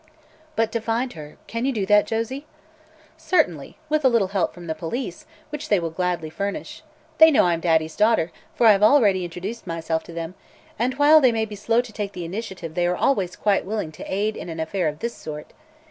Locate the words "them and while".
10.11-11.21